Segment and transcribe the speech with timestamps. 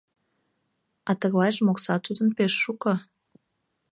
[1.09, 2.93] А тыглайжым окса тудын пеш шуко.